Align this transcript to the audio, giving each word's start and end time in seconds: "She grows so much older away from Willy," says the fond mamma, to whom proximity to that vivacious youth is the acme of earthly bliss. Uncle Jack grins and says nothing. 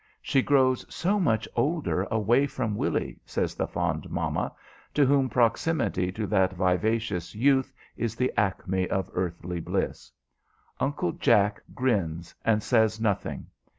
"She 0.23 0.41
grows 0.41 0.83
so 0.91 1.19
much 1.19 1.47
older 1.55 2.05
away 2.09 2.47
from 2.47 2.75
Willy," 2.75 3.19
says 3.23 3.53
the 3.53 3.67
fond 3.67 4.09
mamma, 4.09 4.51
to 4.95 5.05
whom 5.05 5.29
proximity 5.29 6.11
to 6.13 6.25
that 6.25 6.53
vivacious 6.53 7.35
youth 7.35 7.71
is 7.95 8.15
the 8.15 8.33
acme 8.35 8.89
of 8.89 9.11
earthly 9.13 9.59
bliss. 9.59 10.11
Uncle 10.79 11.11
Jack 11.11 11.61
grins 11.75 12.33
and 12.43 12.63
says 12.63 12.99
nothing. 12.99 13.45